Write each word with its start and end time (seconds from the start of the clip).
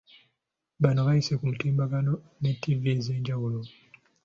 Bano 0.81 0.99
bayise 1.07 1.33
ku 1.35 1.43
mutimbagano 1.49 2.13
ne 2.41 2.51
ttivi 2.57 2.87
ez’enjawulo. 2.97 3.59